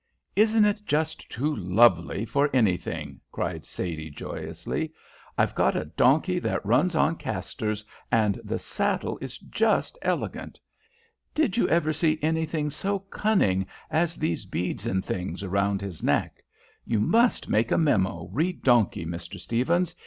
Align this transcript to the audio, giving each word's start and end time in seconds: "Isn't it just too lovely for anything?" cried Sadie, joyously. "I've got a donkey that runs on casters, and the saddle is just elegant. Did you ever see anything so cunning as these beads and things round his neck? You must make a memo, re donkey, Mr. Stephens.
"Isn't 0.35 0.65
it 0.65 0.83
just 0.87 1.29
too 1.29 1.55
lovely 1.55 2.25
for 2.25 2.49
anything?" 2.55 3.21
cried 3.31 3.67
Sadie, 3.67 4.09
joyously. 4.09 4.91
"I've 5.37 5.53
got 5.53 5.77
a 5.77 5.85
donkey 5.85 6.39
that 6.39 6.65
runs 6.65 6.95
on 6.95 7.17
casters, 7.17 7.85
and 8.11 8.41
the 8.43 8.57
saddle 8.57 9.19
is 9.21 9.37
just 9.37 9.99
elegant. 10.01 10.59
Did 11.35 11.55
you 11.55 11.69
ever 11.69 11.93
see 11.93 12.17
anything 12.23 12.71
so 12.71 12.97
cunning 12.97 13.67
as 13.91 14.15
these 14.15 14.47
beads 14.47 14.87
and 14.87 15.05
things 15.05 15.45
round 15.45 15.81
his 15.81 16.01
neck? 16.01 16.43
You 16.83 16.99
must 16.99 17.47
make 17.47 17.69
a 17.71 17.77
memo, 17.77 18.27
re 18.33 18.53
donkey, 18.53 19.05
Mr. 19.05 19.39
Stephens. 19.39 19.93